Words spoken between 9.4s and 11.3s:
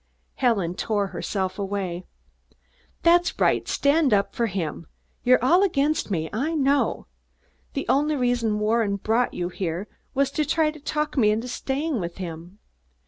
here, was to try to talk me